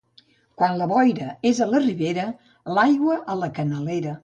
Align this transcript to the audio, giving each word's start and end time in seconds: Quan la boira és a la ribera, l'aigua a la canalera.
Quan 0.61 0.71
la 0.79 0.87
boira 0.91 1.27
és 1.51 1.61
a 1.65 1.67
la 1.75 1.83
ribera, 1.85 2.25
l'aigua 2.79 3.21
a 3.35 3.39
la 3.45 3.53
canalera. 3.61 4.19